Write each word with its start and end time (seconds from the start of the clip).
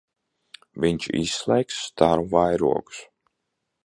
Viņš 0.85 1.05
izslēgs 1.19 1.77
staru 1.89 2.25
vairogus. 2.33 3.03